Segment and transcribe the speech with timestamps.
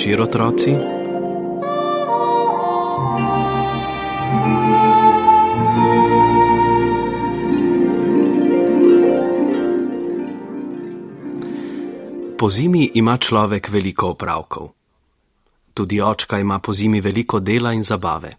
[0.00, 0.72] Večer, otroci.
[12.38, 14.70] Po zimi ima človek veliko opravkov.
[15.74, 18.30] Tudi očka ima po zimi veliko dela in zabave.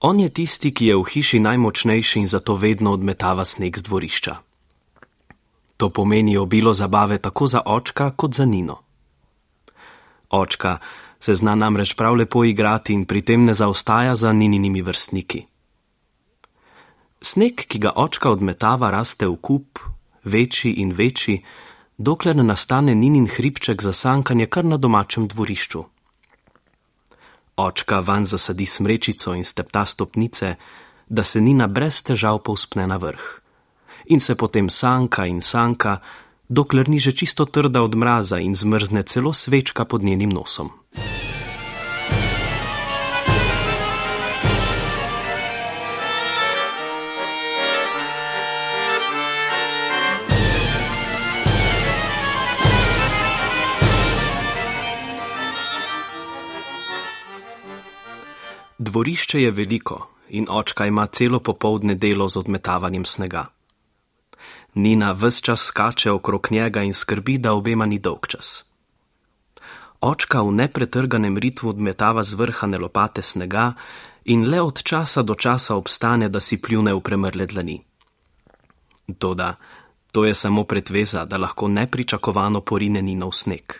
[0.00, 4.36] On je tisti, ki je v hiši najmočnejši in zato vedno odmetava sneg z dvorišča.
[5.76, 8.87] To pomeni obilo zabave tako za očka kot za Nino.
[10.30, 10.78] Očka
[11.20, 15.46] se zna namreč prav lepo igrati in pri tem ne zaostaja za Nininimi vrstniki.
[17.20, 19.78] Sneg, ki ga očka odmetava, raste v kup,
[20.24, 21.42] večji in večji,
[21.98, 25.84] dokler ne nastane Ninin hribček za sankanje kar na domačem dvorišču.
[27.56, 30.54] Očka van zasadi smrečico in stepta stopnice,
[31.08, 33.40] da se Nina brez težav povspne na vrh.
[34.06, 35.98] In se potem sanka in sanka,
[36.48, 40.68] dokler ni že čisto trda od mraza in zmrzne celo svečka pod njenim nosom.
[58.78, 63.57] Dvorišče je veliko in očka ima celo popoldne delo z odmetavanjem snega.
[64.78, 68.64] Nina ves čas skače okrog njega in skrbi, da obema ni dolg čas.
[70.00, 73.72] Očka v nepretrganem ritmu odmetava z vrhane lopate snega
[74.24, 77.80] in le od časa do časa obstane, da si pljune v premrle dlani.
[79.18, 79.56] Toda,
[80.12, 83.74] to je samo pretveza, da lahko nepričakovano porine Nina v sneg.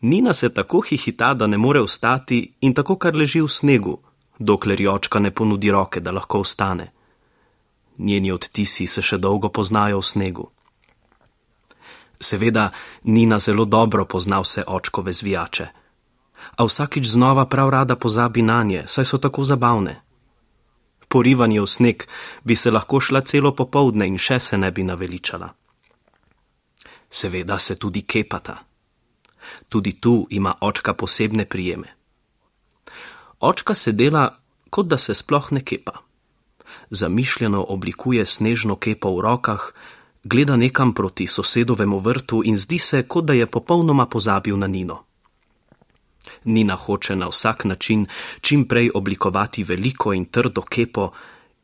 [0.00, 3.98] Nina se tako hihita, da ne more vstati in tako kar leži v snegu,
[4.38, 6.92] dokler ji očka ne ponudi roke, da lahko vstane.
[7.98, 10.50] Njeni odtisi se še dolgo poznajo v snegu.
[12.20, 12.70] Seveda,
[13.02, 15.66] Nina zelo dobro pozna vse očkove zvijače,
[16.56, 20.00] a vsakič znova prav rada pozabi na nje, saj so tako zabavne.
[21.08, 22.04] Porivanje v sneg
[22.44, 25.48] bi se lahko šla celo popovdne in še se ne bi naveličala.
[27.10, 28.56] Seveda se tudi kepata.
[29.68, 31.92] Tudi tu ima očka posebne prijeme.
[33.40, 34.38] Očka se dela,
[34.70, 36.11] kot da se sploh ne kepa.
[36.90, 39.72] Zamišljeno oblikuje snežno kepo v rokah,
[40.24, 45.04] gleda nekam proti sosedovemu vrtu in zdi se, kot da je popolnoma pozabil na Nino.
[46.44, 48.06] Nina hoče na vsak način
[48.40, 51.10] čim prej oblikovati veliko in trdo kepo,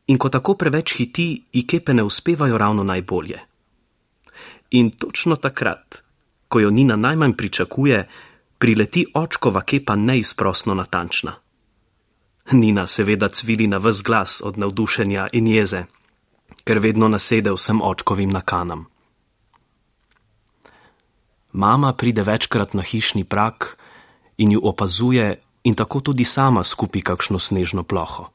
[0.07, 3.39] in ko tako preveč hiti, ji kepe ne uspevajo ravno najbolje.
[4.71, 6.01] In točno takrat,
[6.47, 8.07] ko jo Nina najmanj pričakuje,
[8.57, 11.33] prileti očkova kepa neizprosno natančna.
[12.51, 15.83] Nina seveda cvili na vse glas od navdušenja in jeze,
[16.63, 18.85] ker vedno nasede vsem očkovim nakanam.
[21.51, 23.77] Mama pride večkrat na hišni prak
[24.37, 28.29] in ju opazuje, in tako tudi sama skupi kakšno snežno ploho,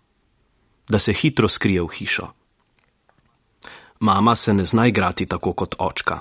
[0.88, 2.28] da se hitro skrije v hišo.
[4.00, 6.20] Mama se ne zna igrati tako kot očka.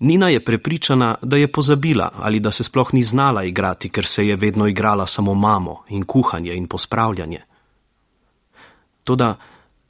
[0.00, 4.26] Nina je prepričana, da je pozabila ali da se sploh ni znala igrati, ker se
[4.26, 7.40] je vedno igrala samo mamo in kuhanje in pospravljanje.
[9.04, 9.36] Toda,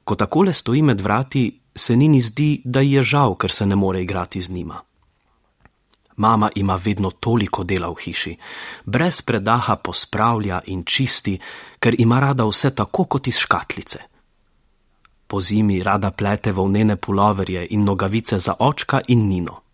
[0.05, 3.77] ko takole stoji med vrati, se Nini zdi, da ji je žal, ker se ne
[3.77, 4.81] more igrati z njima.
[6.17, 8.37] Mama ima vedno toliko dela v hiši,
[8.85, 11.39] brez predaha pospravlja in čisti,
[11.79, 13.99] ker ima rada vse tako kot iz škatlice.
[15.27, 19.70] Po zimi rada plete volnene puloverje in nogavice za očka in Nino.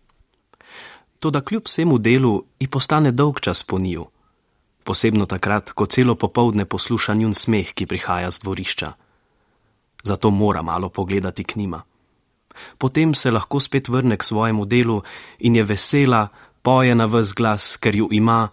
[1.19, 4.05] Toda kljub vsemu delu ji postane dolg čas po njiju,
[4.83, 8.91] posebno takrat, ko celo popovdne posluša njun smeh, ki prihaja z dvorišča.
[10.03, 11.81] Zato mora malo pogledati k njima.
[12.77, 15.01] Potem se lahko spet vrne k svojemu delu
[15.39, 16.27] in je vesela,
[16.61, 18.49] poje na vse glas, ker ju ima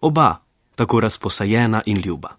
[0.00, 0.36] oba,
[0.74, 2.36] tako razposajena in ljuba.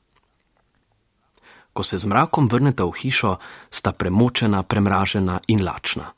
[1.73, 3.37] Ko se z mrakom vrnete v hišo,
[3.71, 6.11] sta premočena, premražena in lačna.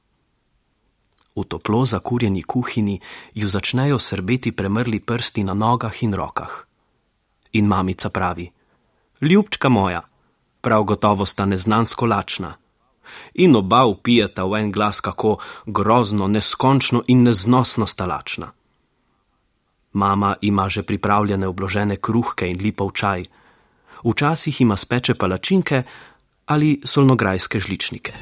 [1.35, 2.99] V toplo zakurjeni kuhinji
[3.33, 6.65] ju začnejo srbeti premrli prsti na nogah in rokah.
[7.53, 8.51] In mamica pravi:
[9.21, 10.01] Ljubčka moja,
[10.61, 12.53] prav gotovo sta neznansko lačna.
[13.33, 18.51] In oba upijeta v en glas, kako grozno, neskončno in neznosno sta lačna.
[19.93, 23.25] Mama ima že pripravljene obložene kruhke in lipov čaj,
[24.03, 25.83] včasih ima speče palačinke
[26.45, 28.13] ali solnograjske žličnike.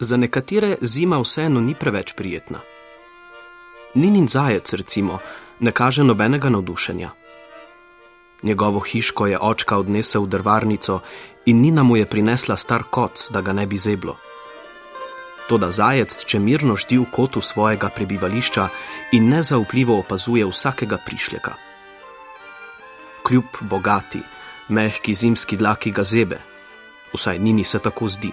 [0.00, 2.58] Za nekatere zima vseeno ni preveč prijetna.
[3.94, 5.18] Ninin zajec, recimo,
[5.60, 7.10] ne kaže nobenega navdušenja.
[8.42, 11.00] Njegovo hiško je očka odnesel v drvarnico
[11.46, 14.16] in Nina mu je prinesla star koc, da ga ne bi zeblo.
[15.48, 18.68] Toda zajec, če mirno ždi v kotu svojega prebivališča
[19.12, 21.54] in nezaupljivo opazuje vsakega prišljeka.
[23.26, 24.22] Kljub bogati,
[24.68, 26.38] mehki zimski dlaki ga zebe,
[27.12, 28.32] vsaj Nini se tako zdi.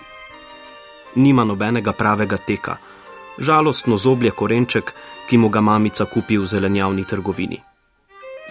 [1.18, 2.78] Nima nobenega pravega teka,
[3.38, 4.94] žalostno zoblje korenček,
[5.28, 7.60] ki mu ga mamica kupi v zelenjavni trgovini.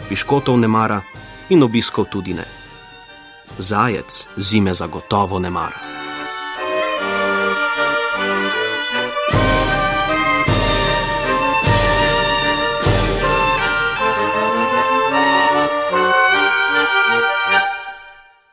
[0.09, 1.01] Piškotov ne mara
[1.49, 2.45] in obiskov tudi ne.
[3.59, 5.96] Zajec zime zagotovo ne mara.